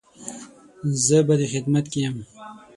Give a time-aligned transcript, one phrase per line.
[1.05, 2.15] زه به دې خدمت کې يم